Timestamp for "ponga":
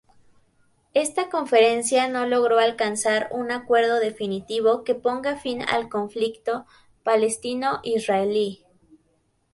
4.95-5.37